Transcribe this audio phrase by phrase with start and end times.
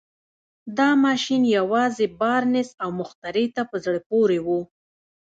[0.77, 4.47] دا ماشين يوازې بارنس او مخترع ته په زړه پورې و.